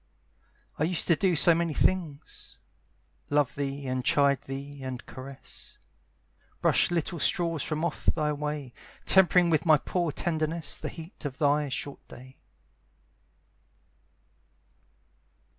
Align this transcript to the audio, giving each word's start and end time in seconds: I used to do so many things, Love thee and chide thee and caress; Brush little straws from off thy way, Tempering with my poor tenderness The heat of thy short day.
I 0.79 0.85
used 0.85 1.05
to 1.09 1.15
do 1.15 1.35
so 1.35 1.53
many 1.53 1.75
things, 1.75 2.57
Love 3.29 3.53
thee 3.53 3.85
and 3.85 4.03
chide 4.03 4.41
thee 4.45 4.81
and 4.81 5.05
caress; 5.05 5.77
Brush 6.59 6.89
little 6.89 7.19
straws 7.19 7.61
from 7.61 7.85
off 7.85 8.07
thy 8.07 8.33
way, 8.33 8.73
Tempering 9.05 9.51
with 9.51 9.63
my 9.63 9.77
poor 9.77 10.11
tenderness 10.11 10.75
The 10.75 10.89
heat 10.89 11.23
of 11.23 11.37
thy 11.37 11.69
short 11.69 12.07
day. 12.07 12.37